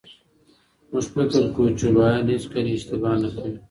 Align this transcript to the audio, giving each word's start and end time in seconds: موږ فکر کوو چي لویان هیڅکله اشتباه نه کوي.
موږ 0.91 1.05
فکر 1.13 1.43
کوو 1.55 1.75
چي 1.77 1.87
لویان 1.95 2.23
هیڅکله 2.33 2.69
اشتباه 2.73 3.13
نه 3.21 3.29
کوي. 3.35 3.53